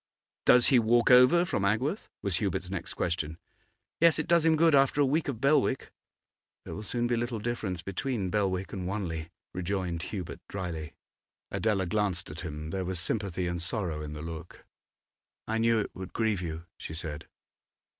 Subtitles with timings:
[0.47, 3.37] 'Does he walk over from Agworth?' was Hubert's next question.
[3.99, 4.17] 'Yes.
[4.17, 5.91] It does him good after a week of Belwick.'
[6.65, 10.95] 'There will soon be little difference between Belwick and Wanley,' rejoined Hubert, drily.
[11.51, 14.65] Adela glanced at him; there was sympathy and sorrow in the look.
[15.47, 17.27] 'I knew it would grieve you,' she said.